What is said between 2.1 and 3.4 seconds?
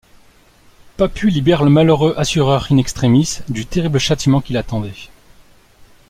assureur in extremis